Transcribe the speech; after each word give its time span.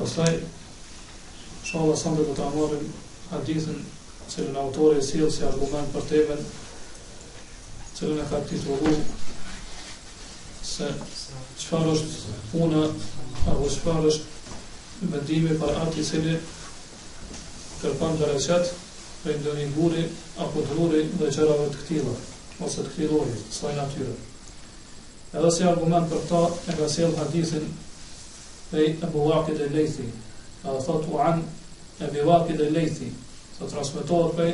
Pastaj 0.00 0.30
shoqëllë 1.68 1.96
sa 2.02 2.10
do 2.18 2.22
ta 2.36 2.44
marrim 2.54 2.84
hadithin 3.30 3.82
se 4.34 4.44
në 4.54 4.62
e 4.96 5.02
sillë 5.08 5.26
si 5.34 5.42
argument 5.48 5.90
për 5.96 6.06
teven 6.12 6.40
cilën 7.98 8.22
e 8.22 8.28
ka 8.30 8.38
titullu 8.52 8.92
se 10.70 10.88
qëfar 11.00 11.90
është 11.92 12.38
puna 12.52 12.84
apo 13.52 13.66
qëfar 13.74 14.06
është 14.12 15.10
vendimi 15.12 15.58
për 15.64 15.82
ati 15.82 16.06
cili 16.12 16.34
kërpan 17.82 18.16
të 18.22 18.32
reqet 18.32 18.72
për 19.26 19.38
ndër 19.44 19.60
një 19.60 20.06
apo 20.46 20.64
të 20.70 20.78
guri 20.80 21.04
dhe 21.20 21.30
qërave 21.36 21.68
të 21.74 21.82
këtila 21.82 22.16
ose 22.64 22.80
të 22.86 22.94
këtilojit, 22.94 23.44
sloj 23.60 23.76
natyre. 23.82 24.16
Edhe 25.38 25.52
si 25.58 25.68
argument 25.74 26.08
për 26.14 26.26
ta 26.32 26.44
e 26.72 26.80
ka 26.80 26.88
sillë 26.96 27.20
hadithin 27.20 27.68
prej 28.70 28.96
Ebu 29.02 29.20
Vakid 29.28 29.60
e 29.60 29.66
lejsi 29.68 30.06
dhe 30.62 30.78
thot 30.86 31.04
u 31.12 31.18
an 31.18 31.42
Ebu 32.00 32.22
Vakid 32.30 32.60
e 32.66 32.70
lejsi 32.70 33.08
të 33.58 33.68
transmitohet 33.72 34.34
prej 34.38 34.52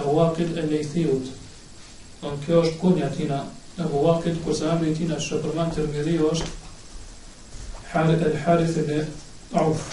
Ebu 0.00 0.14
Vakid 0.16 0.56
el-Lejsiut. 0.58 1.26
Në 2.22 2.30
kjo 2.46 2.60
është 2.64 2.78
kunja 2.80 3.08
tina 3.12 3.38
Ebu 3.84 4.00
Vakid, 4.06 4.38
kurse 4.44 4.68
emri 4.72 4.94
tina 4.96 5.18
që 5.20 5.38
përmen 5.44 5.70
të 5.74 5.84
rmidhio 5.86 6.30
është 6.34 8.02
el-Harith 8.24 8.78
ibn 8.82 9.08
Auf. 9.60 9.84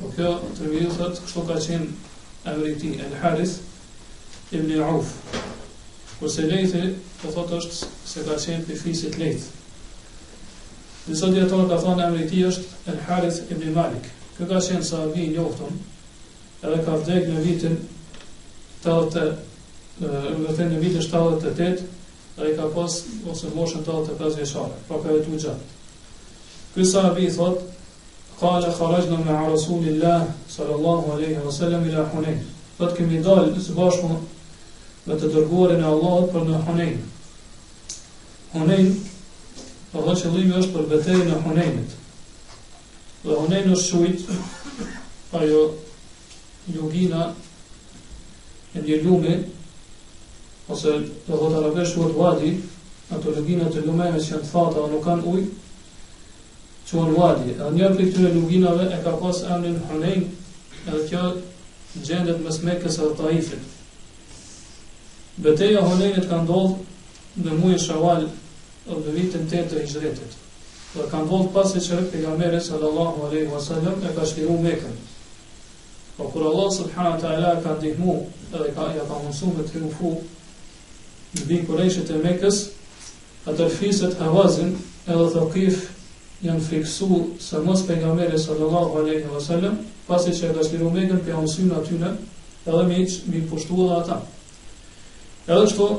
Po 0.00 0.10
kjo 0.14 0.34
të 0.58 0.66
rmidhio 0.66 0.90
thot 0.98 1.22
kështu 1.24 1.46
ka 1.48 1.56
qenë 1.68 1.88
emri 2.52 2.74
ti, 2.82 2.92
el-Harith 3.06 4.58
ibn 4.58 4.84
Auf. 4.90 5.14
Kurse 6.20 6.44
lejthi, 6.50 6.84
po 7.22 7.32
thot 7.38 7.56
është 7.62 7.80
se 8.12 8.26
ka 8.28 8.36
qenë 8.44 8.68
për 8.68 8.84
fisit 8.84 9.16
lejthi. 9.22 9.54
Nësa 11.06 11.28
djetarë 11.30 11.64
ka 11.70 11.76
thonë 11.82 12.02
e 12.02 12.06
mëriti 12.12 12.40
është 12.48 12.90
El 12.90 12.96
Haris 13.06 13.36
ibn 13.54 13.68
Malik. 13.76 14.06
Këtë 14.38 14.48
ka 14.54 14.60
qenë 14.68 14.86
sa 14.88 15.02
vijin 15.12 15.36
johëtëm 15.36 15.76
edhe 16.66 16.78
ka 16.86 16.96
vdek 17.02 17.28
në 17.30 17.44
vitin 17.44 17.76
të 18.82 18.96
në 20.02 20.80
vitin 20.82 21.04
78 21.06 21.54
edhe 21.54 22.50
ka 22.58 22.66
pas 22.74 22.96
ose 23.30 23.52
moshën 23.54 23.86
të 23.86 24.00
të 24.08 24.16
pëzve 24.22 24.48
shara. 24.52 24.80
Pra 24.88 24.98
ka 25.04 25.14
vetu 25.14 25.38
gjatë. 25.46 25.70
Këtë 26.74 26.88
sa 26.94 27.06
vijin 27.18 27.34
thot 27.38 27.64
Kale 28.36 28.68
kharajnëm 28.76 29.22
në 29.24 29.32
Arasulillah 29.46 30.24
sallallahu 30.52 31.14
aleyhi 31.14 31.38
wa 31.40 31.52
sallam 31.56 31.86
i 31.88 31.92
la 31.94 32.02
hunen. 32.12 32.42
Thot 32.76 32.90
kemi 32.98 33.22
dalë 33.24 33.54
në 33.54 33.62
së 33.64 33.76
bashkëm 33.78 34.18
dhe 35.06 35.14
të 35.22 35.30
dërguarin 35.38 35.80
e 35.80 35.86
Allahot 35.88 36.26
për 36.34 36.44
në 36.50 36.58
hunen. 36.66 36.92
Hunen 38.52 38.90
Po 39.96 40.02
dhe 40.04 40.16
qëllimi 40.20 40.56
është 40.60 40.70
për 40.74 40.86
betejë 40.90 41.24
në 41.26 41.36
Hunenit. 41.42 41.92
Dhe 43.26 43.36
hunen 43.40 43.70
është 43.74 43.86
shujt, 43.86 44.82
ajo 45.38 45.60
ljugina 46.74 47.20
e 48.76 48.82
një 48.82 48.98
ljume, 49.06 49.36
ose 50.76 50.92
të 51.28 51.32
dhe 51.40 51.48
të 51.48 51.58
arabesh 51.62 51.94
vërë 52.00 52.18
vadi, 52.18 52.52
ato 53.16 53.34
ljugina 53.38 53.70
të 53.72 53.86
ljumeve 53.88 54.20
që 54.26 54.32
janë 54.34 54.44
të 54.44 54.52
fata, 54.52 54.84
nuk 54.92 55.02
kanë 55.08 55.26
ujë, 55.32 55.48
që 56.90 57.06
në 57.08 57.16
vadi. 57.16 57.56
Edhe 57.56 57.72
një 57.80 57.88
për 57.96 58.06
këtyre 58.12 58.34
luginave 58.36 58.90
e 58.92 59.02
ka 59.06 59.16
pas 59.24 59.40
emnin 59.56 59.80
Hunen, 59.88 60.24
edhe 60.84 61.00
kjo 61.08 61.24
gjendet 62.04 62.42
mes 62.44 62.60
Mekës 62.68 63.00
edhe 63.00 63.14
Taifit. 63.16 63.70
Beteja 65.48 65.86
Hunenit 65.88 66.28
ka 66.34 66.44
ndodhë 66.44 67.46
në 67.48 67.62
mujë 67.64 67.80
Shavalë, 67.86 68.30
në 68.86 69.14
vitin 69.16 69.46
8 69.50 69.66
të 69.70 69.80
Hijretit. 69.82 70.36
Dhe 70.94 71.06
ka 71.10 71.18
ndodhur 71.26 71.48
pas 71.54 71.72
se 71.74 71.80
çrë 71.82 72.04
pejgamberi 72.12 72.60
sallallahu 72.62 73.26
alaihi 73.26 73.50
wasallam 73.50 73.98
e 74.08 74.12
ka 74.16 74.22
shkëruar 74.30 74.60
Mekën. 74.62 74.94
Po 76.16 76.28
kur 76.32 76.46
Allah 76.50 76.68
subhanahu 76.76 77.16
wa 77.16 77.20
taala 77.20 77.50
ka 77.64 77.74
ndihmu 77.80 78.14
dhe 78.52 78.70
ka 78.76 78.86
ja 78.94 79.04
ka 79.08 79.18
mësuar 79.26 79.56
me 79.58 79.64
triumfu 79.68 80.12
në 81.36 81.44
bin 81.50 81.66
Qurayshit 81.68 82.14
e 82.16 82.20
Mekës, 82.22 82.62
atë 83.50 83.66
fiset 83.78 84.14
Hawazin 84.22 84.72
edhe 85.06 85.26
Thaqif 85.34 85.82
janë 86.46 86.62
friksuar 86.68 87.26
se 87.40 87.58
mos 87.66 87.82
pejgamberi 87.88 88.38
sallallahu 88.38 89.02
alaihi 89.02 89.28
wasallam 89.34 89.82
pasi 90.06 90.30
që 90.38 90.50
e 90.50 90.54
ka 90.60 90.64
shkëruar 90.68 90.94
Mekën 90.98 91.24
pe 91.26 91.34
aty 91.34 91.70
atyne 91.82 92.14
edhe 92.66 92.82
me 92.86 92.98
mi, 93.02 93.04
mi 93.26 93.44
pushtuar 93.50 94.00
ata. 94.00 94.22
Edhe 95.46 95.64
kështu 95.68 95.90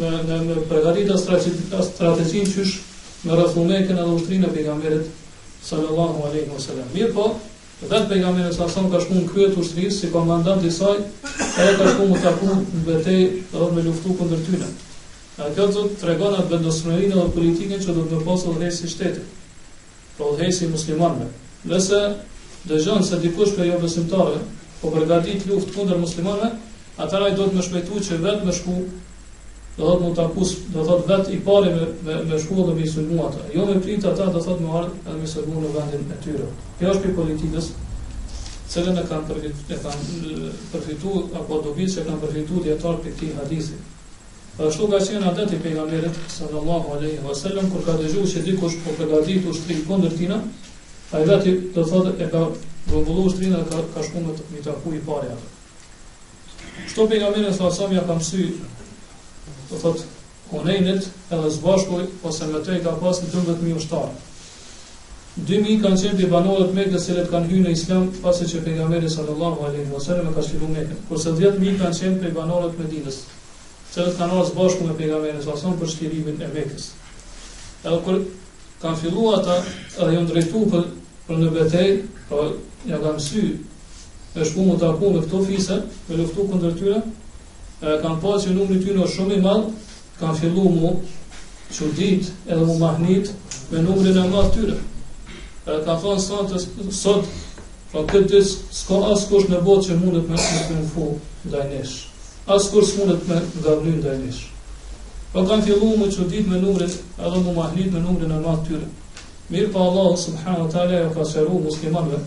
me, 0.00 0.10
me, 0.30 0.38
me 0.48 0.56
përgandit 0.72 1.12
a 1.16 1.84
strategjin 1.86 2.50
që 2.54 2.64
shë 2.70 3.28
me 3.28 3.38
rëthu 3.42 3.64
meke 3.68 3.94
në 4.00 4.08
e 4.42 4.54
pejgamberit, 4.56 5.06
sallallahu 5.68 6.26
aleyhi 6.30 6.50
wa 6.50 6.60
sallam. 6.66 6.90
Mirë 6.96 7.14
po, 7.18 7.28
vetë 7.84 8.08
pejgamberit 8.10 8.56
sa 8.58 8.66
sëmë 8.74 8.90
ka 8.96 9.04
shku 9.04 9.14
në 9.20 9.24
kryet 9.30 9.56
u 9.56 9.62
shtrisë, 9.70 9.96
si 10.00 10.10
komandant 10.14 10.64
i 10.64 10.70
saj, 10.80 10.98
e 11.22 11.66
ka 11.78 11.88
shku 11.94 12.08
mu 12.10 12.16
të 12.24 12.34
në 12.42 12.84
betej, 12.90 13.22
dhe 13.54 13.70
me 13.78 13.86
luftu 13.86 14.18
këndër 14.18 14.42
tyne. 14.48 14.72
A 15.44 15.52
kjo 15.54 15.70
të 15.76 15.86
tregon 16.02 16.34
atë 16.40 16.54
vendosmërinë 16.56 17.14
dhe 17.20 17.28
politikën 17.38 17.86
që 17.86 17.94
do 18.00 18.08
të 18.10 18.24
posë 18.26 18.58
dhe 18.62 18.70
si 18.78 18.90
shtetit 18.96 19.36
prodhesi 20.20 20.68
muslimanve. 20.68 21.30
Nëse 21.68 22.00
dëgjon 22.68 23.04
se 23.08 23.18
dikush 23.24 23.54
për 23.56 23.70
jo 23.72 23.78
besimtare, 23.84 24.40
po 24.82 24.90
përgatit 24.94 25.46
luft 25.48 25.72
kundër 25.74 25.98
muslimane, 26.02 26.52
atëra 27.04 27.30
i 27.32 27.36
do 27.38 27.46
të 27.50 27.56
më 27.58 27.64
shpejtu 27.68 28.02
që 28.08 28.18
vetë 28.24 28.48
më 28.48 28.54
shku, 28.58 28.76
do 29.80 29.90
të 29.92 30.02
më 30.04 30.10
të 30.16 30.24
akus, 30.28 30.52
do 30.74 30.84
të 30.88 30.96
vetë 31.08 31.34
i 31.36 31.38
pari 31.48 31.72
me, 31.76 31.88
me, 32.06 32.16
me 32.32 32.40
shku 32.42 32.64
dhe 32.68 32.76
me 32.76 32.86
isulmu 32.88 33.20
atë. 33.28 33.46
Jo 33.56 33.66
me 33.68 33.78
pritë 33.84 34.10
ata, 34.12 34.28
do 34.34 34.42
të 34.46 34.58
më 34.64 34.74
ardhë 34.80 34.98
edhe 35.06 35.20
me 35.22 35.28
isulmu 35.30 35.62
në 35.64 35.74
vendin 35.76 36.10
e 36.10 36.18
tyre. 36.24 36.48
Kjo 36.80 36.92
është 36.94 37.04
për 37.06 37.16
politikës, 37.20 37.70
cëllën 38.74 39.00
e 39.02 39.06
kanë 39.12 39.40
përfitu, 40.74 41.14
apo 41.40 41.62
dobi 41.68 41.88
që 41.94 42.06
kanë 42.08 42.22
përfitu 42.26 42.64
djetarë 42.68 43.04
për 43.06 43.16
ti 43.20 43.32
hadisit. 43.38 43.96
Për 44.60 44.74
ka 44.88 44.98
qenë 45.08 45.24
adet 45.28 45.52
i 45.56 45.58
pejgamberit 45.66 46.16
sallallahu 46.32 46.90
alaihi 46.98 47.20
wasallam, 47.26 47.68
kur 47.74 47.80
ka 47.84 47.92
dëgju 48.00 48.24
që 48.32 48.40
dikush 48.48 48.74
po 48.86 48.92
përgatit 48.98 49.46
u 49.48 49.54
shtrinë 49.58 49.84
kondër 49.90 50.16
tina, 50.18 50.36
a 51.14 51.20
i 51.22 51.28
veti 51.30 51.54
të 51.76 51.84
thotë 51.92 52.12
e 52.20 52.26
ka 52.34 52.42
vëmbullu 52.90 53.24
u 53.24 53.30
shtrinë 53.34 53.60
dhe 53.70 53.78
ka 53.94 54.04
shkuar 54.08 54.26
me 54.26 54.34
të 54.40 54.48
mitaku 54.56 54.92
i 54.98 55.00
pare 55.06 55.30
atë. 55.32 55.48
Shtu 56.90 57.08
pejgamberit 57.14 57.56
sallallahu 57.56 57.72
alaihi 57.72 57.80
wasallam, 57.80 57.96
ja 57.96 58.04
ka 58.04 58.18
mësyjë, 58.20 59.70
të 59.70 59.82
thotë, 59.86 60.76
edhe 60.92 61.56
zbashkoj, 61.56 62.04
po 62.24 62.34
se 62.40 62.50
me 62.52 62.60
tëj 62.68 62.78
ka 62.88 62.94
pasë 63.06 63.24
në 63.24 63.32
12.000 63.38 63.80
ushtarë. 63.80 64.14
2.000 65.40 65.80
kanë 65.86 66.02
qenë 66.04 66.20
për 66.20 66.34
banorët 66.36 66.72
me 66.80 66.88
kësë 66.90 67.04
cilët 67.08 67.32
kanë 67.32 67.48
hyrë 67.54 67.66
në 67.70 67.74
islam, 67.80 68.08
pasi 68.28 68.44
që 68.52 68.64
pejgamberi 68.68 69.08
sallallahu 69.16 69.70
alaihi 69.70 69.88
wasallam, 69.96 70.28
e 70.28 70.36
ka 70.40 70.44
shkidu 70.50 70.68
me 70.76 70.84
kërë. 70.86 71.00
Kërse 71.12 71.36
dhjetë 71.40 71.76
kanë 71.84 71.98
qenë 72.04 72.20
për 72.26 72.34
banorët 72.42 72.76
me 72.82 72.90
dinës, 72.96 73.22
të 73.90 74.02
kanë 74.18 74.34
ardhur 74.38 74.56
bashkë 74.56 74.84
me 74.86 74.94
pejgamberin 74.98 75.40
sa 75.44 75.54
son 75.58 75.72
për 75.78 75.88
shkërimin 75.90 76.38
e 76.38 76.48
Mekës. 76.54 76.84
Edhe 77.82 77.96
kur 78.04 78.18
kanë 78.82 79.00
filluar 79.02 79.40
ata 79.40 79.56
edhe 79.64 80.12
janë 80.14 80.30
drejtu 80.30 80.60
për, 80.74 80.84
për 81.26 81.40
në 81.42 81.48
betejë, 81.56 81.96
po 82.28 82.44
ja 82.92 83.00
kanë 83.02 83.24
sy 83.24 83.42
e 84.36 84.44
shku 84.46 84.68
më 84.68 84.76
të 84.82 84.90
aku 84.92 85.10
me 85.16 85.22
këto 85.24 85.40
fise, 85.48 85.78
me 86.06 86.18
luftu 86.20 86.44
këndër 86.52 86.76
tyre, 86.78 87.00
e, 87.00 87.96
kanë 88.04 88.20
pa 88.22 88.34
që 88.44 88.52
numri 88.54 88.78
tyre 88.84 89.02
është 89.08 89.16
shumë 89.18 89.38
i 89.40 89.40
malë, 89.46 89.72
kanë 90.20 90.38
fillu 90.44 90.70
mu 90.76 90.92
që 91.74 91.88
dit 91.98 92.30
edhe 92.46 92.68
mu 92.70 92.76
mahnit 92.84 93.32
me 93.72 93.82
numri 93.88 94.12
në 94.14 94.28
madhë 94.36 94.52
tyre. 94.60 94.76
E, 95.66 95.72
kanë 95.72 95.98
thonë 96.06 96.22
sënë 96.28 96.46
të 96.52 96.94
sot, 97.02 97.26
pra 97.90 98.06
këtë 98.12 98.36
disë, 98.36 98.62
s'ka 98.84 99.02
asë 99.16 99.26
kosh 99.34 99.50
në 99.50 99.64
botë 99.66 99.88
që 99.90 99.98
mundet 100.04 100.30
me 100.30 100.38
së 100.46 100.76
në 100.78 100.86
fu 100.94 101.08
ndaj 101.50 101.66
as 102.54 102.70
kur 102.72 102.82
s'munet 102.84 103.22
me 103.28 103.36
gabrim 103.64 103.98
ndaj 104.00 104.18
nesh. 104.22 104.40
Po 105.32 105.44
kanë 105.46 105.66
fillu 105.68 105.92
më 106.00 106.08
që 106.10 106.24
dit 106.32 106.48
me 106.50 106.58
numret, 106.58 106.94
edhe 107.18 107.42
më 107.46 107.52
mahnit 107.56 107.92
me 107.94 108.00
numret 108.02 108.28
në 108.32 108.40
matë 108.42 108.66
tyre. 108.68 108.86
Mirë 109.50 109.70
pa 109.74 109.82
Allah, 109.90 110.08
subhanu 110.24 110.66
tala, 110.72 110.98
ja 111.04 111.10
ka 111.14 111.24
shëru 111.32 111.60
muslimanve, 111.66 112.18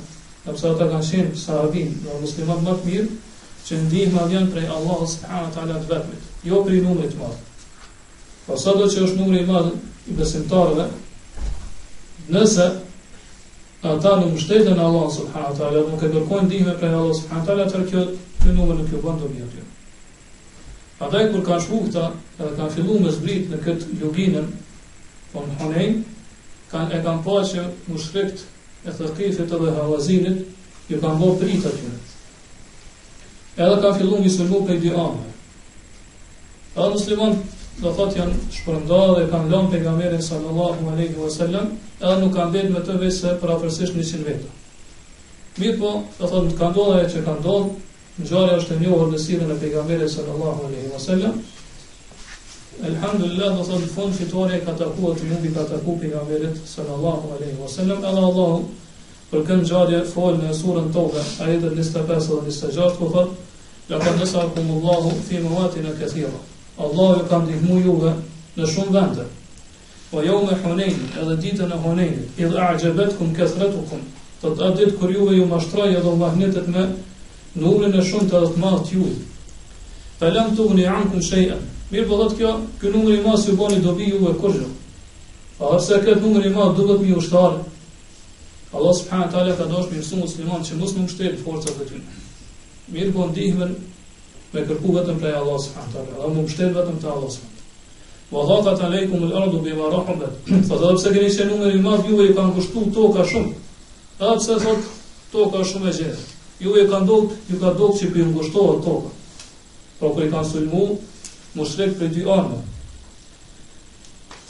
e 0.43 0.49
pësa 0.55 0.71
ata 0.71 0.87
kanë 0.91 1.07
shenë 1.09 1.39
sahabin, 1.43 1.91
në 2.05 2.19
musliman 2.23 2.63
më 2.67 2.75
të 2.79 2.91
mirë, 2.91 3.17
që 3.67 3.81
ndihë 3.85 4.13
madhë 4.15 4.35
janë 4.37 4.53
prej 4.55 4.69
Allah, 4.77 5.03
subhanu 5.15 5.53
tala, 5.57 5.81
të 5.83 5.91
vetëmit, 5.91 6.29
jo 6.51 6.61
prej 6.67 6.79
numret 6.87 7.17
madhë. 7.19 7.41
Po 8.47 8.57
sa 8.61 8.73
do 8.79 8.87
që 8.95 9.05
është 9.09 9.19
numre 9.19 9.43
i 9.43 9.49
madhë 9.51 9.75
i 10.11 10.17
besimtarëve, 10.19 10.87
nëse 12.35 12.69
ata 13.93 14.15
në 14.21 14.31
mështetën 14.33 14.79
Allah, 14.79 15.09
subhanu 15.17 15.59
tala, 15.59 15.85
nuk 15.91 16.03
e 16.07 16.13
dërkojnë 16.15 16.51
dihme 16.55 16.79
prej 16.79 16.95
Allah, 16.99 17.15
subhanu 17.19 17.51
tala, 17.51 17.69
tërë 17.71 17.91
kjo 17.91 18.07
të 18.45 18.57
numre 18.59 18.79
nuk 18.81 18.91
kjo 18.91 19.03
bëndë 19.07 19.23
të 19.23 19.35
mjë 19.37 19.62
Andaj 21.03 21.23
kur 21.33 21.41
kanë 21.43 21.63
shkuar 21.65 21.81
këta, 21.85 22.01
edhe 22.39 22.51
kanë 22.59 22.73
filluar 22.77 23.01
me 23.03 23.11
zbrit 23.13 23.49
në 23.51 23.57
këtë 23.65 23.95
luginë 24.01 24.43
von 25.33 25.49
Hunain, 25.61 25.97
kanë 26.71 26.95
e 26.99 27.03
kanë 27.07 27.23
pasur 27.25 27.65
që 27.65 27.91
mushrikët 27.91 28.43
e 28.87 28.93
thëqifët 28.99 29.55
edhe 29.57 29.73
halazinit 29.79 30.91
ju 30.91 31.01
kanë 31.03 31.19
bërë 31.25 31.39
pritje 31.43 31.71
aty. 31.73 31.91
Edhe 33.65 33.81
kanë 33.83 33.97
filluar 33.99 34.23
një 34.23 34.31
sulm 34.37 34.67
për 34.69 34.79
diam. 34.85 35.19
Edhe 36.77 36.87
musliman 36.95 37.37
do 37.83 37.93
thotë 37.99 38.21
janë 38.21 38.39
shpërndarë 38.59 39.15
dhe 39.19 39.27
kanë 39.33 39.53
lënë 39.55 39.73
pejgamberin 39.75 40.23
sallallahu 40.29 40.91
alaihi 40.93 41.19
wasallam, 41.19 41.71
edhe 42.01 42.15
nuk 42.23 42.35
kanë 42.37 42.55
bërë 42.57 42.73
me 42.77 42.85
të 42.87 42.99
vetë 43.05 43.17
se 43.19 43.35
për 43.43 43.55
afërsisht 43.57 43.99
100 43.99 44.27
vjet. 44.29 44.51
Mirë 45.61 45.79
po, 45.83 45.95
do 46.21 46.29
thotë 46.31 46.59
kanë 46.63 46.79
dhënë 46.79 47.01
e 47.03 47.11
që 47.15 47.27
kanë 47.27 47.47
dhënë, 47.49 47.79
Ngjarja 48.13 48.57
është 48.61 48.75
e 48.75 48.75
njohur 48.81 49.07
në 49.09 49.19
sirën 49.21 49.51
e 49.51 49.55
pejgamberit 49.61 50.11
sallallahu 50.13 50.65
alaihi 50.67 50.89
wasallam. 50.93 51.37
Alhamdulillah, 52.89 53.55
do 53.57 53.63
të 53.69 53.77
në 53.81 53.87
fond 53.93 54.13
fitore 54.17 54.59
ka 54.65 54.73
takuar 54.81 55.15
të 55.17 55.29
mundi 55.31 55.51
ka 55.55 55.63
taku 55.71 55.95
pejgamberit 56.03 56.59
sallallahu 56.69 57.31
alaihi 57.37 57.57
wasallam. 57.63 58.03
Ela 58.11 58.27
Allahu 58.27 58.67
për 59.31 59.43
këtë 59.47 59.99
e 59.99 60.01
folë 60.11 60.41
në 60.43 60.51
surën 60.59 60.91
Toba, 60.93 61.23
ajet 61.47 61.63
25 61.63 62.03
dhe 62.07 62.19
26 62.25 62.97
ku 62.97 63.07
po 63.09 63.09
thot: 63.15 63.29
"Laqad 63.89 64.19
nasakum 64.21 64.69
Allahu 64.75 65.13
fi 65.29 65.39
mawatin 65.47 65.87
kathira." 66.03 66.37
Allahu 66.77 67.25
ka 67.29 67.39
dihmu 67.49 67.79
juve 67.85 68.13
në 68.57 68.69
shumë 68.75 68.93
vende. 68.99 69.25
Po 70.11 70.21
jo 70.21 70.37
me 70.45 70.59
honejnë, 70.63 71.09
edhe 71.21 71.39
ditën 71.47 71.73
e 71.73 71.81
Hunein, 71.87 72.21
idh 72.37 72.59
a'jabatkum 72.67 73.33
kathratukum. 73.37 74.05
Do 74.43 74.49
të 74.53 74.61
atë 74.67 74.77
ditë 74.85 74.97
kur 75.01 75.09
juve 75.11 75.35
ju 75.39 75.49
edhe 75.97 76.15
mahnitet 76.25 76.67
me 76.67 76.85
në 77.55 77.69
urën 77.69 77.93
e 77.99 78.05
shumë 78.05 78.29
të 78.31 78.39
dhëtë 78.43 78.61
madhë 78.61 78.79
t'ju. 78.87 79.09
Për 80.19 80.31
lëmë 80.37 80.55
të 80.57 80.63
u 80.69 80.77
një 80.77 80.85
amë 80.91 81.09
këmë 81.13 81.25
shëjën. 81.27 81.61
Mirë 81.93 82.05
për 82.05 82.13
po 82.13 82.19
dhëtë 82.21 82.37
kjo, 82.39 82.53
kjo 82.81 82.89
në 82.93 82.99
nëngëri 83.01 83.25
madhë 83.25 83.41
si 83.41 83.51
u 83.53 83.57
boni 83.59 83.81
dobi 83.83 84.07
ju 84.09 84.21
e 84.29 84.33
kërgjë. 84.41 84.69
A 85.59 85.69
hërse 85.75 85.99
këtë 86.05 86.23
në 86.23 86.29
nëngëri 86.31 86.53
madhë 86.57 86.75
duhet 86.81 87.03
mi 87.05 87.15
u 87.17 87.23
Allah 88.73 88.93
subhanë 88.97 89.27
talë 89.29 89.51
e 89.53 89.57
ka 89.57 89.67
dosh 89.69 89.91
mirë 89.91 90.15
musliman 90.17 90.63
që 90.65 90.75
musë 90.79 90.95
në 90.97 91.03
më 91.03 91.11
shtepë 91.11 91.43
forësat 91.43 91.75
dhe 91.77 91.85
t'yë. 91.89 92.23
Mirë 92.95 93.11
për 93.11 93.13
po 93.17 93.27
ndihme 93.33 93.67
me 94.53 94.63
kërku 94.69 94.95
vetëm 94.97 95.19
prej 95.21 95.29
e 95.29 95.41
Allah 95.43 95.59
subhanë 95.67 95.93
talë. 95.93 96.15
A 96.17 96.31
më 96.33 96.41
më 96.41 96.71
vetëm 96.79 96.97
të 97.03 97.07
Allah 97.13 97.31
subhanë. 97.35 97.61
Wa 98.33 98.47
dhaqat 98.49 98.83
alaikum 98.89 99.27
ul 99.29 99.37
ardu 99.43 99.61
bi 99.61 99.75
ma 99.77 99.91
rahmet. 99.93 100.43
Fa 100.71 100.79
dhe 100.81 100.89
se 101.03 101.13
keni 101.13 101.29
qenë 101.37 101.61
nëngëri 101.61 102.09
ju 102.09 102.25
e 102.25 102.33
kanë 102.39 102.57
kushtuar 102.57 102.89
toka 102.97 103.27
shumë. 103.33 103.57
A 104.25 104.33
pse 104.41 104.57
thot 104.65 104.91
toka 105.35 105.61
shumë 105.63 105.91
e 105.91 105.93
gjerë 105.99 106.23
ju 106.63 106.75
e 106.79 106.87
ka 106.89 106.99
ndodh, 107.03 107.31
ju 107.51 107.57
ka 107.59 107.73
ndodh 107.75 107.97
që 107.99 108.09
për 108.13 108.29
ngushtohet 108.33 108.83
toka. 108.83 109.09
Pra 109.99 110.11
kër 110.15 110.27
i 110.27 110.31
kanë 110.33 110.49
sulmu, 110.51 110.85
më 111.57 111.65
shrek 111.69 111.97
për 111.99 112.13
dy 112.15 112.23
arme. 112.35 112.61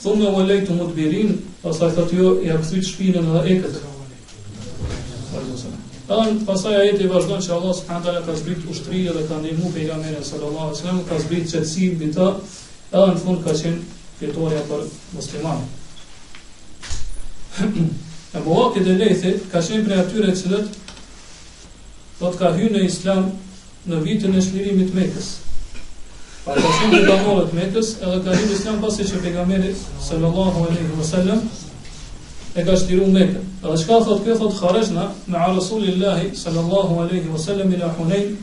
Thumë 0.04 0.22
me 0.22 0.30
më 0.36 0.46
lejtë 0.50 0.76
më 0.78 0.86
të 0.90 0.94
birin, 0.98 1.34
pasaj 1.64 1.90
të 1.96 2.04
të 2.10 2.18
jo, 2.20 2.28
i 2.46 2.52
a 2.52 2.58
këthyt 2.60 2.88
shpinën 2.90 3.30
edhe 3.30 3.42
eket. 3.54 3.80
Edhe 6.04 6.36
pasaj 6.46 6.74
ajeti 6.80 7.04
i 7.06 7.10
vazhdojnë 7.14 7.46
që 7.46 7.54
Allah 7.56 7.74
s.a. 7.74 8.20
ka 8.26 8.34
zbrit 8.40 8.66
ushtri 8.70 9.00
edhe 9.10 9.22
ka 9.28 9.38
nimu 9.40 9.70
për 9.74 9.86
nga 9.88 9.96
mene 10.02 10.20
sallallahu 10.24 11.00
ka 11.08 11.18
zbrit 11.22 11.48
qëtësi 11.50 11.88
mbi 11.96 12.10
të, 12.16 12.26
edhe 12.92 13.08
në 13.14 13.22
fund 13.24 13.40
ka 13.46 13.56
qenë 13.56 13.98
fitoria 14.20 14.60
për 14.68 14.84
musliman. 15.16 15.64
e 18.34 18.38
bëhë 18.44 18.68
këtë 18.76 18.94
lejthi, 19.00 19.32
ka 19.52 19.58
qenë 19.62 19.84
për 19.88 20.00
atyre 20.02 20.36
cilët 20.40 20.66
do 22.20 22.30
të 22.30 22.38
ka 22.38 22.50
hyrë 22.54 22.76
në 22.80 22.86
islam 22.88 23.24
në 23.90 23.98
vitin 24.04 24.36
e 24.38 24.42
shlirimit 24.42 24.92
Mekës. 24.94 25.30
Pa 26.44 26.54
ka 26.56 26.70
shumë 26.78 27.00
të 27.00 27.06
damohet 27.08 27.54
Mekës, 27.56 27.94
edhe 28.04 28.20
ka 28.26 28.34
hyrë 28.36 28.50
në 28.52 28.58
islam 28.58 28.80
pasi 28.84 29.06
që 29.10 29.22
pejgamberi 29.24 29.72
sallallahu 30.06 30.64
alaihi 30.68 30.98
wasallam 30.98 31.42
e 32.54 32.64
ka 32.64 32.76
shtiruar 32.78 33.10
Mekën. 33.16 33.48
Edhe 33.64 33.78
çka 33.82 33.98
thotë 34.06 34.26
kjo 34.28 34.36
thotë 34.42 34.58
Kharizna 34.60 35.06
me 35.32 35.38
Rasulillahi 35.48 36.30
sallallahu 36.42 37.00
alaihi 37.04 37.32
wasallam 37.34 37.74
ila 37.74 37.92
Hunain 37.98 38.36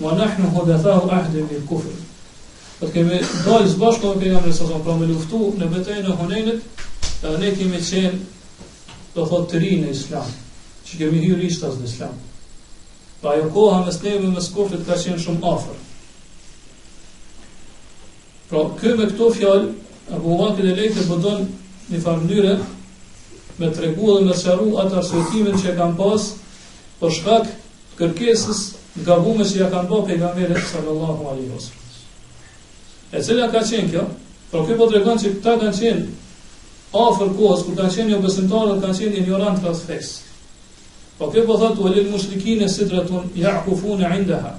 wa 0.00 0.14
nahnu 0.14 0.48
ahde 0.60 0.94
ahd 1.16 1.34
bil 1.48 1.66
kufr. 1.68 1.96
të 2.80 2.88
kemi 2.94 3.16
dalë 3.44 3.66
së 3.68 3.76
bashku 3.76 4.08
me 4.08 4.20
pejgamberin 4.22 4.54
sallallahu 4.56 4.78
alaihi 4.78 4.86
wasallam 4.86 4.86
për 4.86 5.00
me 5.00 5.08
luftu 5.10 5.40
në 5.58 5.66
betejën 5.74 6.06
e 6.12 6.14
Hunainit, 6.20 6.80
edhe 7.22 7.38
ne 7.42 7.50
kemi 7.58 7.80
qenë 7.90 8.16
do 9.14 9.26
thotë 9.28 9.50
të 9.52 9.60
rinë 9.64 9.84
në 9.84 9.92
islam, 9.98 10.30
që 10.86 11.00
kemi 11.02 11.20
hyrë 11.26 11.48
ishtas 11.50 11.76
në 11.80 11.88
islam. 11.92 12.14
Pra 13.20 13.36
jo 13.36 13.50
koha 13.52 13.84
mes 13.84 13.98
neve 14.02 14.28
mes 14.32 14.48
kufrit 14.54 14.84
ka 14.88 14.96
qenë 14.98 15.20
shumë 15.22 15.44
afër. 15.52 15.78
Pra 18.48 18.62
kë 18.80 18.92
me 19.00 19.08
këto 19.12 19.26
fjalë 19.36 19.66
Abu 20.18 20.36
vakit 20.40 20.66
e 20.66 20.72
lejtë 20.78 21.04
bëdon 21.10 21.42
po 21.50 21.94
një 21.94 22.00
farë 22.04 22.22
mënyre 22.24 22.54
me 23.60 23.68
të 23.74 23.84
regu 23.84 24.14
dhe 24.14 24.24
me 24.28 24.34
sharu 24.40 24.70
atë 24.84 24.96
arsotimin 25.02 25.58
që 25.60 25.68
e 25.70 25.74
kam 25.80 25.92
pas 25.98 26.24
për 26.32 26.96
po 27.02 27.10
shkak 27.18 27.52
kërkesës 28.00 28.62
nga 29.04 29.18
bume 29.26 29.44
që 29.50 29.60
ja 29.60 29.68
kanë 29.74 29.90
bërë 29.92 30.06
për 30.08 30.18
nga 30.22 30.32
mele 30.38 30.64
sallallahu 30.72 31.28
alijos. 31.34 31.68
E 33.12 33.22
cilja 33.26 33.50
ka 33.52 33.62
qenë 33.70 33.90
kjo, 33.92 34.06
pro 34.50 34.64
kjo 34.66 34.80
po 34.80 34.88
të 34.90 34.96
regon 34.96 35.20
që 35.22 35.34
këta 35.36 35.54
kanë 35.62 35.78
qenë 35.82 36.08
afer 37.04 37.30
kohës, 37.38 37.62
kur 37.68 37.76
kanë 37.80 37.94
qenë 37.94 38.08
një 38.08 38.16
jo 38.16 38.24
besimtarë 38.26 38.72
dhe 38.74 38.80
kanë 38.86 38.98
qenë 39.02 39.16
një 39.18 39.28
njërantë 39.28 39.66
të 39.68 39.76
fesë. 39.84 40.29
Po 41.20 41.28
kjo 41.28 41.42
po 41.44 41.54
thotë 41.60 41.82
ulil 41.84 42.06
mushrikin 42.10 42.62
e 42.64 42.68
sidratun 42.74 43.24
yaqufuna 43.36 44.08
indaha. 44.18 44.52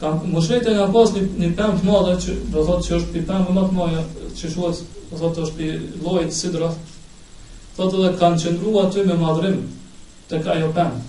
Ka 0.00 0.12
mushrikët 0.34 0.72
nga 0.78 0.86
pas 0.94 1.10
një, 1.16 1.24
një 1.42 1.48
pemë 1.58 1.80
të 1.80 1.88
madhe 1.88 2.14
që 2.24 2.36
do 2.54 2.62
thotë 2.68 2.86
që 2.86 2.94
është 2.98 3.10
pi 3.16 3.22
pemë 3.30 3.56
më 3.58 3.64
të 3.66 3.76
madhe 3.80 4.04
që 4.40 4.50
shuhet, 4.54 4.80
do 5.10 5.18
thotë 5.24 5.42
është 5.44 5.56
pi 5.58 5.66
llojit 6.06 6.32
sidra. 6.38 6.70
Thotë 7.76 7.98
edhe 8.00 8.12
kanë 8.22 8.40
qëndruar 8.44 8.88
aty 8.88 9.04
me 9.10 9.16
madhrim 9.24 9.58
tek 10.32 10.48
ajo 10.54 10.70
pemë. 10.78 11.02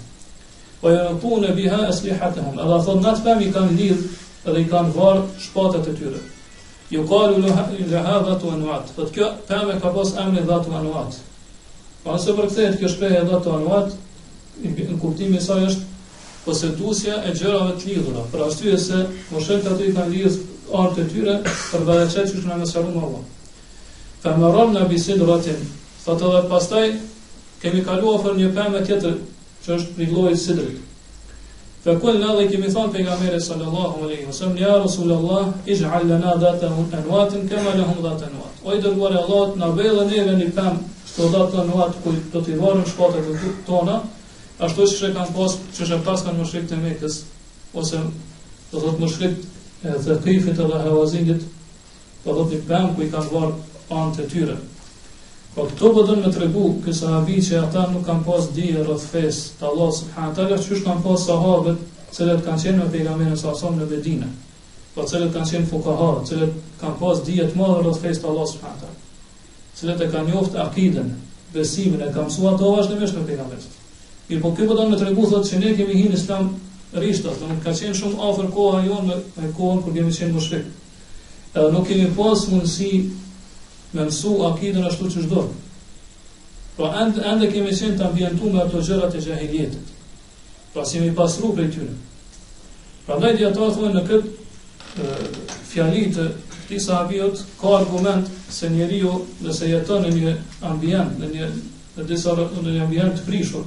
Po 0.82 0.92
janë 0.96 1.16
punë 1.24 1.54
biha 1.62 1.80
aslihatuhum. 1.88 2.58
Edhe 2.66 2.82
thotë 2.90 3.04
natë 3.08 3.24
pemë 3.30 3.46
i 3.48 3.54
kanë 3.56 3.78
lidh 3.78 4.10
edhe 4.50 4.66
i 4.66 4.68
kanë 4.76 4.92
varë 5.00 5.22
shpatat 5.48 5.88
e 5.94 5.96
tyre. 6.02 6.20
Ju 6.92 7.08
kalu 7.08 7.40
lëha 7.48 8.18
dhatu 8.28 8.52
anuat. 8.58 8.92
të 9.00 9.08
kjo 9.16 9.32
pemë 9.54 9.80
ka 9.86 9.94
pas 10.00 10.14
emri 10.26 10.44
dhatu 10.52 10.76
anuat. 10.82 11.16
Po 12.06 12.14
asë 12.14 12.34
për 12.38 12.48
këtë 12.54 12.66
kjo 12.80 12.90
shpreh 12.94 13.14
edhe 13.20 13.34
ato 13.36 13.54
anuat, 13.58 13.94
në 14.64 14.98
kuptimin 15.02 15.40
e 15.42 15.42
saj 15.46 15.64
është 15.72 15.88
posetusja 16.46 17.16
e 17.26 17.32
gjërave 17.40 17.72
të 17.82 17.88
lidhura. 17.92 18.26
Për 18.34 18.44
arsye 18.48 18.76
se 18.84 19.00
moshet 19.32 19.66
aty 19.72 19.88
kanë 19.96 20.12
lidhur 20.12 20.38
orë 20.82 20.92
të 21.00 21.06
tyre 21.16 21.40
për 21.48 21.88
vëlejtë 21.90 22.14
që 22.18 22.26
është 22.28 22.46
në 22.52 22.60
nësërru 22.62 22.92
më 22.98 23.04
Allah. 23.10 23.26
Ka 24.22 24.36
më 24.42 24.54
rëmë 24.58 24.76
në 24.78 24.84
abisin 24.86 25.26
rëtin, 25.32 25.66
sa 26.06 26.14
të 26.22 26.30
pastaj, 26.54 26.86
kemi 27.64 27.82
kalu 27.88 28.14
ofër 28.20 28.38
një 28.38 28.52
përme 28.60 28.84
tjetër, 28.86 29.18
që 29.66 29.76
është 29.80 29.98
një 30.04 30.10
lojë 30.14 30.38
sidrit. 30.38 30.84
Fe 31.86 31.94
kull 32.02 32.22
në 32.22 32.36
dhe 32.38 32.46
kemi 32.52 32.70
thonë 32.74 32.94
për 32.94 33.04
nga 33.08 33.16
mërë 33.24 33.42
sallallahu 33.48 34.02
më 34.04 34.12
lejë, 34.12 34.30
nësëm 34.30 34.56
një 34.60 34.70
arë 34.76 34.94
sallallahu, 34.98 35.52
ishë 35.74 35.92
allëna 35.98 36.38
dhe 36.42 36.54
të 36.62 36.72
enuatin, 37.00 37.46
këma 37.52 37.74
lehum 37.82 38.00
dhe 38.06 38.14
të 38.22 38.30
enuatin. 38.30 38.64
O 38.66 38.74
i 38.74 38.80
dërguar 38.86 39.14
e 39.14 39.20
allot, 39.22 39.58
në 39.62 39.70
bëjë 39.80 39.94
dhe 40.00 40.06
neve 40.14 40.34
një 40.40 40.48
përme, 40.58 40.94
do 41.18 41.46
të 41.52 41.56
në 41.58 41.64
nuat 41.70 41.96
ku 42.04 42.12
do 42.34 42.40
t'i 42.44 42.56
varën 42.60 42.82
shkatët 42.90 43.28
të 43.42 43.52
tona, 43.68 43.94
ashtu 44.68 44.88
që 44.90 44.96
që 45.02 45.12
kanë 45.18 45.36
pas, 45.38 45.54
që 45.78 46.00
pas 46.08 46.24
kanë 46.28 46.42
mëshrik 46.42 46.66
të 46.72 46.80
mekës, 46.84 47.20
ose 47.82 48.00
do 48.72 48.80
të 48.82 48.90
të 48.94 49.04
mëshrik 49.04 49.38
e 49.92 49.98
dhe 50.08 50.18
kifit 50.26 50.60
edhe 50.66 50.80
hevazinit, 50.88 51.44
do 52.26 52.32
të 52.40 52.46
të 52.52 52.60
bëmë 52.72 52.92
kuj 52.98 53.08
i 53.08 53.12
kanë 53.14 53.32
varë 53.32 53.52
anë 54.02 54.14
të 54.18 54.28
tyre. 54.34 54.58
Po 55.56 55.64
këto 55.70 55.90
bëdën 55.96 56.20
po 56.20 56.28
me 56.28 56.34
të 56.36 56.42
regu, 56.44 56.66
kësa 56.84 57.14
habi 57.14 57.40
që 57.48 57.62
ata 57.64 57.86
nuk 57.94 58.04
kanë 58.10 58.26
pas 58.28 58.50
dhije 58.58 58.84
rëth 58.90 59.08
të 59.60 59.70
Allah 59.70 59.94
subhanë 60.02 60.38
talë, 60.42 60.58
që 60.66 60.82
shkanë 60.82 61.04
pas 61.08 61.24
sahabët, 61.30 61.86
cilët 62.18 62.44
kanë 62.44 62.62
qenë 62.92 63.16
me 63.24 63.32
e 63.32 63.38
sasom 63.46 63.80
në 63.80 63.88
bedinë, 63.94 64.28
po 64.98 65.08
cilët 65.08 65.32
kanë 65.38 65.52
qenë 65.56 65.72
fukaha, 65.72 66.12
cilët 66.32 66.60
kanë 66.84 67.00
pas 67.04 67.24
dhije 67.30 67.48
të 67.48 67.56
madhe 67.64 67.82
rëth 67.88 68.04
të 68.22 68.32
Allah 68.34 68.52
subhanë 68.56 68.80
talë 68.84 68.95
cilët 69.76 70.02
e 70.06 70.12
kanë 70.12 70.32
njoftë 70.32 70.62
akiden, 70.64 71.10
besimin 71.54 72.02
e 72.06 72.10
kanë 72.16 72.30
mësuar 72.30 72.56
ato 72.58 72.70
vazhdimisht 72.76 73.18
në 73.20 73.26
pejgamberin. 73.30 73.74
Mirë, 74.30 74.42
po 74.44 74.54
kjo 74.58 74.68
po 74.70 74.78
donë 74.80 75.00
të 75.02 75.10
regu 75.10 75.28
thot 75.30 75.48
që 75.50 75.60
ne 75.62 75.74
kemi 75.78 76.00
hinë 76.00 76.18
islam 76.20 76.50
rishtë, 76.96 77.34
thot, 77.42 77.58
ka 77.66 77.74
qenë 77.76 77.98
shumë 78.00 78.16
afer 78.30 78.50
koha 78.56 78.82
jonë 78.86 79.08
me, 79.10 79.50
kohën 79.58 79.84
kur 79.84 79.94
kemi 79.98 80.16
qenë 80.16 80.34
mëshrik. 80.38 80.72
Edhe 81.56 81.68
nuk 81.76 81.88
kemi 81.90 82.08
pas 82.18 82.48
mundësi 82.52 82.90
me 83.96 84.06
mësu 84.08 84.36
akidën 84.52 84.88
ashtu 84.90 85.12
që 85.16 85.26
shdojnë. 85.28 85.60
Pra 86.80 86.90
endë, 87.04 87.52
kemi 87.54 87.76
qenë 87.76 88.00
të 88.00 88.10
ambientu 88.10 88.52
me 88.54 88.64
ato 88.64 88.82
gjëra 88.84 89.12
të 89.14 89.26
gjahiljetit. 89.28 89.94
Pra 90.74 90.84
si 90.88 91.00
mi 91.04 91.12
pasru 91.16 91.54
prej 91.56 91.70
tyre. 91.78 91.94
Pra 93.06 93.20
ndaj 93.20 93.52
thonë 93.56 93.94
në 93.96 94.06
këtë 94.08 95.62
fjali 95.70 96.08
të 96.16 96.24
ti 96.68 96.80
sahabiot 96.80 97.38
ka 97.62 97.68
argument 97.78 98.26
se 98.50 98.70
njeriu 98.74 99.12
nëse 99.46 99.70
jeton 99.70 100.04
në 100.06 100.12
një 100.16 100.36
ambient, 100.70 101.20
në 101.22 101.28
një 101.36 101.48
në 101.98 102.06
disa 102.12 102.34
në 102.42 102.72
një 102.72 102.84
ambient 102.86 103.14
të 103.20 103.26
prishur, 103.28 103.66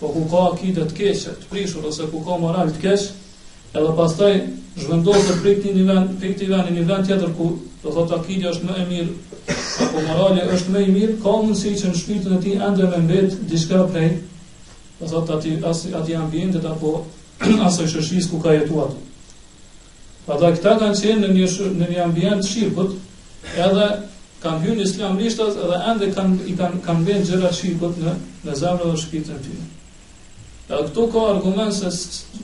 po 0.00 0.08
ku 0.14 0.22
ka 0.30 0.44
akide 0.52 0.86
të 0.90 0.94
keqe, 1.00 1.34
të 1.42 1.50
prishur 1.50 1.86
ose 1.90 2.06
ku 2.12 2.22
ka 2.28 2.38
moral 2.44 2.70
të 2.76 2.82
keq, 2.84 3.04
edhe 3.74 3.90
pastaj 3.98 4.32
zhvendoset 4.84 5.40
prej 5.42 5.56
këtij 5.58 5.74
nivel, 5.80 6.00
një 6.04 6.06
vend, 6.08 6.22
vendi 6.24 6.48
në 6.50 6.76
një 6.78 6.84
vend 6.92 7.06
tjetër 7.10 7.34
ku 7.40 7.48
do 7.82 7.92
thotë 7.98 8.16
akide 8.20 8.50
është 8.54 8.68
më 8.70 8.76
e 8.82 8.84
mirë 8.92 9.56
apo 9.86 10.04
morali 10.08 10.46
është 10.56 10.74
më 10.76 10.84
i 10.86 10.94
mirë, 10.98 11.16
ka 11.24 11.34
mundësi 11.40 11.74
që 11.80 11.90
në 11.90 11.98
shpirtin 12.00 12.36
e 12.38 12.42
tij 12.46 12.62
ende 12.68 12.84
më 12.94 13.02
mbet 13.08 13.36
diçka 13.52 13.82
prej 13.92 14.08
do 15.00 15.10
thotë 15.10 15.36
aty 15.36 15.90
aty 16.00 16.16
ambientet 16.22 16.64
apo 16.72 16.94
i 17.42 17.58
shoqërisë 17.74 18.30
ku 18.30 18.38
ka 18.46 18.54
jetuar 18.56 18.88
atë. 18.94 19.02
Ata 20.26 20.48
këta 20.56 20.72
kanë 20.80 20.96
qenë 21.04 21.20
në 21.20 21.30
një, 21.36 21.46
në 21.78 21.86
një 21.90 21.98
ambient 22.04 22.44
shqipët, 22.48 22.92
edhe 23.64 23.88
kanë 24.44 24.62
hynë 24.64 24.84
islam 24.86 25.18
lishtat 25.20 25.58
edhe 25.66 25.80
ende 25.90 26.08
kanë, 26.16 26.38
i 26.48 26.54
kanë, 26.56 26.80
kanë 26.86 27.16
gjëra 27.28 27.50
shqipët 27.58 27.98
në, 28.06 28.14
në 28.46 28.54
zemrë 28.60 28.88
dhe 28.92 29.00
shqipët 29.02 29.32
në 29.32 29.38
ty. 29.44 29.56
Edhe 30.70 30.82
këto 30.88 31.04
ka 31.12 31.24
argument 31.34 31.74
se 31.76 31.92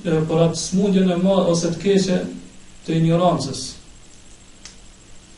për 0.04 0.42
atë 0.48 0.60
smundjen 0.60 1.12
e 1.14 1.16
ma 1.22 1.38
ose 1.54 1.70
të 1.72 1.80
keqe 1.86 2.18
të 2.84 2.98
ignorancës. 2.98 3.62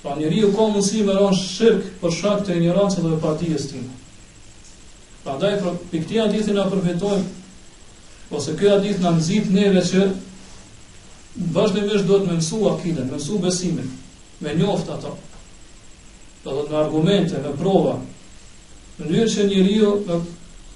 Pra 0.03 0.17
njëri 0.19 0.41
u 0.43 0.51
ka 0.57 0.67
mundësi 0.67 1.05
me 1.07 1.15
ronë 1.15 1.39
shirkë 1.39 1.93
për 2.03 2.17
shak 2.17 2.43
të 2.49 2.57
ignorancës 2.59 3.07
dhe 3.07 3.21
partijës 3.23 3.69
tim. 3.71 3.87
Pra 5.23 5.37
ndaj, 5.39 5.55
për 5.63 5.79
këti 5.95 6.19
adithin 6.25 6.59
a 6.59 6.67
përfitojmë, 6.67 7.25
ose 8.35 8.57
këja 8.59 8.81
adith 8.81 8.99
në 9.05 9.15
nëzit 9.21 9.53
neve 9.55 9.85
që 9.93 10.09
Bashkë 11.35 11.79
në 11.81 11.85
mështë 11.89 12.09
do 12.09 12.17
të 12.21 12.29
mësu 12.33 12.59
akide, 12.69 13.05
mësu 13.09 13.39
besimin, 13.41 13.87
me 14.45 14.53
njoft 14.59 14.91
ato, 14.93 15.15
do 16.45 16.57
të 16.59 16.69
në 16.75 16.79
argumente, 16.83 17.39
me 17.47 17.53
prova, 17.57 17.95
në 18.99 19.07
njërë 19.09 19.31
që 19.35 19.47
një 19.53 19.62
rio, 19.69 19.91
do 20.11 20.19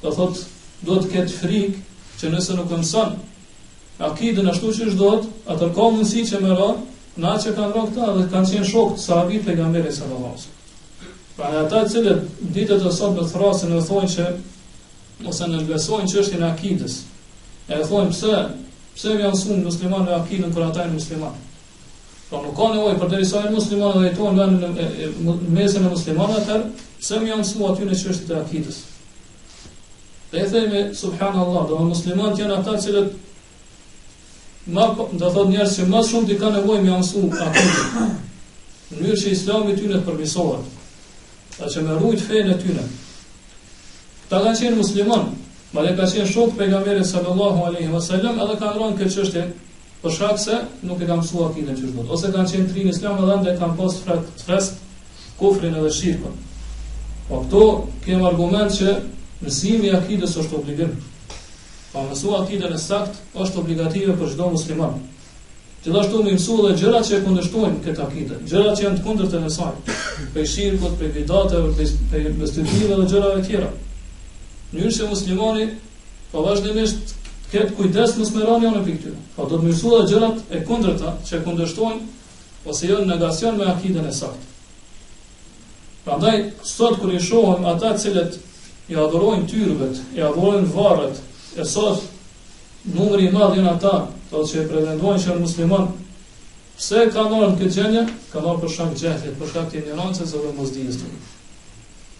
të 0.04 0.14
thot, 0.16 0.40
këtë 1.12 1.28
frikë, 1.36 1.82
që 2.16 2.30
nëse 2.32 2.56
nuk 2.56 2.72
mësën, 2.72 3.16
akide 4.08 4.42
në 4.46 4.54
ashtu 4.54 4.72
që 4.78 4.88
është 4.88 4.98
do 5.02 5.10
atër 5.54 5.72
ka 5.76 5.90
mësi 5.98 6.24
që 6.30 6.40
më 6.46 6.56
ronë, 6.56 6.84
në 7.20 7.30
atë 7.34 7.44
që 7.44 7.54
kanë 7.60 7.72
ronë 7.76 7.92
këta, 7.92 8.08
dhe 8.16 8.26
kanë 8.32 8.52
qenë 8.54 8.70
shokë 8.72 8.96
të 8.96 9.04
sahabit 9.04 9.44
për 9.50 9.58
nga 9.60 9.68
mërë 9.74 9.90
e 9.90 9.96
sëllë 9.96 10.36
Pra 11.36 11.48
në 11.52 11.56
ata 11.66 11.80
që 11.84 12.02
ditët 12.56 12.80
e 12.80 12.90
sot 12.96 13.12
me 13.12 13.24
thrasën 13.28 13.72
e 13.76 13.80
thonë 13.84 14.08
që, 14.08 14.26
ose 15.28 15.48
në 15.50 15.58
nëbesojnë 15.64 16.12
që 16.12 16.22
ës 16.24 17.02
e 17.68 17.80
thonë 17.90 18.12
pëse, 18.12 18.36
pse 18.96 19.12
më 19.12 19.26
janë 19.26 19.38
sunë 19.40 19.64
musliman 19.64 20.06
në 20.08 20.14
akidën 20.22 20.52
kur 20.54 20.64
ata 20.64 20.84
janë 20.86 20.96
musliman. 20.96 21.34
Pra 22.30 22.40
nuk 22.42 22.54
ka 22.58 22.68
nevojë 22.72 23.00
për 23.02 23.10
derisa 23.12 23.42
janë 23.44 23.54
musliman 23.58 23.92
dhe 23.92 24.06
jetojnë 24.06 24.46
në 24.54 24.72
e, 24.82 25.08
mesën 25.56 25.84
e 25.84 25.90
muslimanëve 25.92 26.42
atë, 26.42 26.58
pse 27.02 27.20
më 27.22 27.28
janë 27.32 27.46
sunë 27.50 27.68
aty 27.68 27.86
në 27.90 27.98
çështjet 28.02 28.32
e 28.32 28.38
akidës. 28.40 28.78
Dhe 30.32 30.42
e 30.42 30.82
subhanallah, 31.02 31.66
do 31.70 31.76
në 31.82 31.90
musliman 31.92 32.34
të 32.34 32.42
janë 32.44 32.56
ata 32.58 32.76
cilët 32.84 33.12
ma, 34.74 34.88
do 35.20 35.28
thot 35.30 35.52
njerës 35.52 35.76
që 35.78 35.88
ma 35.92 36.02
shumë 36.02 36.30
të 36.32 36.40
ka 36.40 36.50
nevoj 36.56 36.80
me 36.82 36.90
jansu 36.94 37.28
akide, 37.46 38.06
në 38.96 39.02
mjërë 39.04 39.22
që 39.22 39.34
islami 39.36 39.76
të 39.78 39.90
të 39.92 40.02
përmisohet, 40.08 40.76
dhe 41.60 41.70
që 41.74 41.84
me 41.86 42.00
rujt 42.02 42.26
fejnë 42.30 42.56
të 42.64 42.72
të 42.80 42.88
Ta 44.26 44.40
të 44.42 44.56
qenë 44.58 44.80
të 44.82 45.44
Ma 45.76 45.82
dhe 45.84 45.92
ka 45.92 46.06
qenë 46.08 46.24
shok 46.32 46.54
pejgamberi 46.58 47.02
sallallahu 47.04 47.64
alaihi 47.68 47.90
wa 47.94 47.98
sallam 48.04 48.38
edhe 48.40 48.54
ka 48.60 48.68
nëronë 48.70 48.96
këtë 48.98 49.10
qështje 49.20 49.40
për 50.04 50.14
shakë 50.18 50.40
se 50.44 50.60
nuk 50.88 51.02
e 51.04 51.08
kam 51.10 51.20
su 51.30 51.42
akine 51.46 51.74
që 51.76 51.90
dhëtë. 51.90 52.06
Ose 52.16 52.30
kanë 52.36 52.52
qenë 52.52 52.68
tri 52.70 52.84
në 52.86 52.94
islam 52.94 53.18
edhe 53.24 53.36
ndë 53.42 53.52
e 53.52 53.56
kam 53.62 53.74
pas 53.80 53.98
frat 54.04 54.30
fresk 54.46 54.80
kufrin 55.40 55.76
edhe 55.80 55.90
shirkën. 55.98 56.38
Po 57.28 57.42
këto 57.42 57.66
kemë 58.06 58.28
argument 58.30 58.72
që 58.78 58.94
mësimi 59.44 59.92
akides 59.98 60.38
është 60.44 60.56
obligim. 60.62 60.96
Pa 61.92 61.98
po 61.98 62.08
mësu 62.08 62.32
akide 62.40 62.72
në 62.72 62.80
sakt 62.86 63.20
është 63.44 63.60
obligative 63.64 64.16
për 64.22 64.32
shdo 64.32 64.48
musliman. 64.56 64.96
Gjithashtu 65.84 66.22
më 66.24 66.38
mësu 66.38 66.56
dhe 66.64 66.72
gjëra 66.80 67.02
që 67.10 67.18
e 67.18 67.22
kundështojnë 67.28 67.84
këtë 67.88 68.04
akide, 68.08 68.40
gjëra 68.50 68.72
që 68.72 68.84
janë 68.84 68.98
të 68.98 69.04
kundër 69.10 69.28
të 69.34 69.42
nësaj, 69.42 69.74
pej 70.34 70.48
shirkët, 70.54 70.96
pej 71.02 71.12
vidatëve, 71.20 71.68
pej, 71.78 71.96
pej, 72.10 72.62
pej, 72.64 72.64
pej, 72.64 73.50
pej, 73.50 73.68
njërë 74.76 74.90
që 74.98 75.06
muslimani 75.10 75.66
pa 76.32 76.42
vazhdimisht 76.46 77.12
ketë 77.52 77.74
kujdes 77.78 78.12
në 78.18 78.26
me 78.34 78.48
anë 78.68 78.82
për 78.84 78.92
këtyre. 78.92 79.20
Pa 79.36 79.46
do 79.50 79.58
të 79.58 79.64
mirësu 79.66 79.92
dhe 79.92 80.00
gjërat 80.12 80.40
e 80.50 80.60
kundrëta 80.68 81.12
që 81.28 81.40
kundështojnë 81.44 82.00
ose 82.72 82.88
jo 82.90 82.98
negacion 83.10 83.58
me 83.60 83.68
akiden 83.72 84.08
e 84.08 84.12
saktë. 84.12 84.50
Pra 86.06 86.18
ndaj, 86.20 86.36
sot 86.72 86.98
kër 87.02 87.14
i 87.14 87.20
shohëm 87.28 87.64
ata 87.72 87.94
cilët 88.02 88.36
i 88.92 88.98
adhorojnë 89.04 89.46
tyrëvet, 89.52 90.02
i 90.18 90.22
adhorojnë 90.28 90.68
varët, 90.76 91.22
e 91.60 91.64
sot 91.72 92.02
nëmëri 92.96 93.28
i 93.28 93.32
madhë 93.34 93.64
ata, 93.70 93.94
të 94.30 94.44
që 94.50 94.58
i 94.58 94.66
pretendojnë 94.72 95.22
që 95.24 95.36
në 95.36 95.42
musliman, 95.46 95.88
pse 96.78 97.06
ka 97.14 97.24
nërën 97.32 97.56
këtë 97.58 97.72
gjenje, 97.78 98.04
ka 98.34 98.42
nërën 98.44 98.60
për 98.66 98.74
shumë 98.76 99.00
gjenje, 99.02 99.32
për 99.40 99.54
shumë 99.54 99.72
të 99.74 99.82
ignorancës 99.82 100.34
dhe 100.36 100.54
mëzdinës 100.60 101.00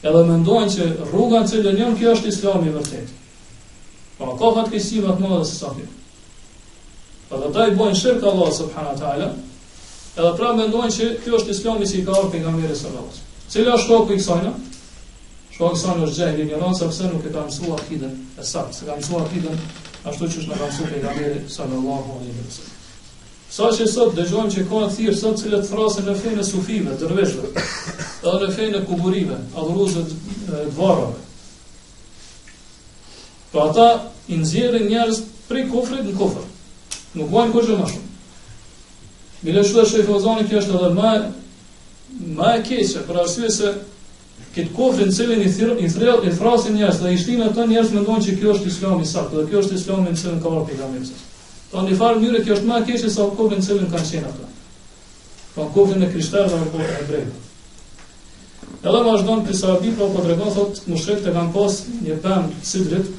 edhe 0.05 0.23
mendojnë 0.29 0.73
që 0.73 0.87
rruga 1.11 1.41
në 1.45 1.49
cilën 1.53 1.79
janë 1.81 1.99
kjo 2.01 2.11
është 2.17 2.31
Islami 2.33 2.69
i 2.71 2.75
vërtet. 2.75 3.13
Pa 4.19 4.35
ka 4.41 4.51
fat 4.59 4.69
ke 4.73 4.81
në 4.83 5.07
vetëm 5.07 5.33
edhe 5.39 5.49
sa 5.53 5.71
ti. 5.79 5.87
Po 7.31 7.39
ta 7.57 7.65
i 7.71 7.75
bojnë 7.79 7.99
shirkë 8.01 8.29
Allah 8.33 8.53
subhanahu 8.61 9.01
wa 9.01 9.31
edhe 10.17 10.31
pra 10.37 10.53
mendojnë 10.57 10.93
që 10.97 11.09
kjo 11.25 11.41
është 11.41 11.55
Islami 11.57 11.87
si 11.89 12.05
ka 12.05 12.15
ardhur 12.15 12.31
pejgamberi 12.35 12.77
sallallahu 12.77 13.09
alaihi 13.09 13.19
wasallam. 13.19 13.51
Cila 13.53 13.75
është 13.79 14.07
për 14.07 14.15
i 14.15 14.21
kësaj? 14.21 14.39
Shkaku 15.57 15.75
i 15.75 15.75
kësaj 15.75 15.99
është 16.07 16.17
gjejë 16.21 16.45
ignorancë 16.47 16.89
pse 16.93 17.11
nuk 17.13 17.27
e 17.31 17.35
ka 17.37 17.45
mësuar 17.49 17.85
fidën 17.91 18.15
e 18.41 18.47
saktë, 18.53 18.79
s'e 18.79 18.89
ka 18.91 18.97
mësuar 19.03 19.29
fidën 19.35 19.61
ashtu 20.09 20.23
siç 20.31 20.41
është 20.45 20.63
mësuar 20.65 21.45
sallallahu 21.59 22.17
alaihi 22.17 22.75
Sa 23.57 23.71
që 23.73 23.85
sot 23.89 24.13
dëgjojmë 24.19 24.51
që 24.53 24.63
ka 24.69 24.79
thirr 24.95 25.15
sot 25.19 25.39
se 25.41 25.49
le 25.53 25.59
të 25.63 25.69
thrasë 25.73 26.03
në 26.07 26.15
fenë 26.23 26.43
sufive, 26.45 26.93
dervishëve, 27.03 27.53
edhe 27.57 28.39
në 28.43 28.49
fenë 28.57 28.81
kuburive, 28.89 29.39
adhuruzët 29.63 30.11
e 30.11 30.59
dvarrave. 30.75 31.23
Po 33.55 33.63
ata 33.63 33.87
i 34.29 34.37
nxjerrin 34.43 34.85
njerëz 34.91 35.23
prej 35.49 35.63
kufrit 35.71 36.05
në 36.05 36.13
kufër. 36.19 36.45
Nuk 37.23 37.31
vuan 37.33 37.55
kurrë 37.55 37.79
më. 37.81 37.87
Mila 39.49 39.63
shua 39.71 39.87
shefozoni 39.95 40.45
kjo 40.51 40.59
është 40.61 40.77
edhe 40.83 40.91
më 41.01 41.13
më 42.43 42.51
e 42.59 42.59
keqe 42.69 43.07
për 43.09 43.21
arsye 43.23 43.55
se 43.57 43.71
këtë 44.59 44.75
kofë 44.77 45.07
në 45.09 45.17
cilën 45.21 45.47
i 45.47 45.55
thirrën 45.57 45.81
i 45.81 45.89
threll 45.97 46.29
i 46.29 46.35
thrasin 46.43 46.77
njerëz 46.77 47.01
dhe 47.07 47.15
i 47.17 47.23
shtinë 47.25 47.49
ata 47.49 47.65
njerëz 47.73 47.97
mendojnë 47.97 48.29
se 48.29 48.37
kjo 48.37 48.53
është 48.59 48.71
Islami 48.75 49.09
sakt, 49.17 49.33
dhe 49.39 49.47
kjo 49.49 49.65
është 49.65 49.81
Islami 49.81 50.13
që 50.21 50.35
ka 50.45 50.51
marrë 50.55 50.69
pikamentin. 50.75 51.25
Pa 51.77 51.83
po 51.83 51.91
në 51.91 51.97
farë 52.01 52.21
njëre 52.23 52.39
kjo 52.41 52.55
është 52.57 52.69
ma 52.71 52.77
keqe 52.89 53.09
sa 53.13 53.25
u 53.29 53.47
në 53.49 53.57
cëllën 53.65 53.91
kanë 53.95 54.09
qenë 54.11 54.29
ato. 54.31 54.47
Pa 55.57 55.67
po 55.75 55.83
në 55.91 56.07
e 56.07 56.07
krishtarë 56.13 56.49
dhe 56.53 56.61
u 56.67 56.71
kofën 56.75 56.93
e 57.03 57.05
brejë. 57.11 57.33
Edhe 58.87 59.03
ma 59.07 59.13
është 59.17 59.27
donë 59.29 59.45
për 59.49 59.59
sahabit, 59.59 59.97
po 59.99 60.07
për 60.07 60.17
po 60.17 60.25
dregonë, 60.27 60.53
thot, 60.57 60.81
më 60.89 61.01
shrek 61.03 61.21
të 61.27 61.35
kanë 61.37 61.53
pas 61.57 61.77
një 62.07 62.17
pëmë 62.25 62.49
të 62.63 62.71
sidrit, 62.71 63.11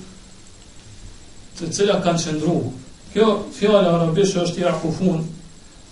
të 1.60 1.70
cilja 1.78 2.00
kanë 2.06 2.24
qëndru. 2.24 2.56
Kjo 3.14 3.28
fjallë 3.60 4.10
që 4.24 4.44
është 4.48 4.64
i 4.64 4.68
akufun, 4.72 5.22